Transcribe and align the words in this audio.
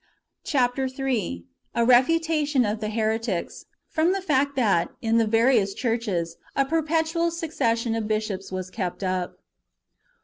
CHAr. 0.43 0.71
III.— 0.79 1.45
A 1.81 1.85
refutation 1.85 2.65
of 2.65 2.79
the 2.79 2.89
heretics, 2.89 3.65
from 3.87 4.13
the 4.13 4.21
fact 4.23 4.55
that, 4.55 4.89
in 4.99 5.19
the 5.19 5.27
various 5.27 5.75
churches, 5.75 6.37
a 6.55 6.65
perpetual 6.65 7.29
succession 7.29 7.93
of 7.93 8.07
bishops 8.07 8.51
ivas 8.51 8.71
kept 8.71 9.03
up, 9.03 9.33
1. 9.33 9.37